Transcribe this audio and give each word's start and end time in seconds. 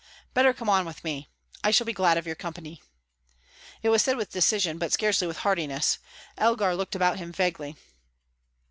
"Better 0.33 0.51
come 0.51 0.67
on 0.67 0.83
with 0.87 1.03
me. 1.03 1.29
I 1.63 1.69
shall 1.69 1.85
be 1.85 1.93
glad 1.93 2.17
of 2.17 2.25
your 2.25 2.33
company." 2.33 2.81
It 3.83 3.89
was 3.89 4.01
said 4.01 4.17
with 4.17 4.31
decision, 4.31 4.79
but 4.79 4.91
scarcely 4.91 5.27
with 5.27 5.37
heartiness. 5.37 5.99
Elgar 6.39 6.73
looked 6.75 6.95
about 6.95 7.19
him 7.19 7.31
vaguely. 7.31 7.77